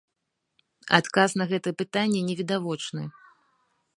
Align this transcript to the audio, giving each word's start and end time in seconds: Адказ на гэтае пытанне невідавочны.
Адказ 0.99 1.29
на 1.41 1.45
гэтае 1.51 1.73
пытанне 1.83 2.19
невідавочны. 2.29 3.03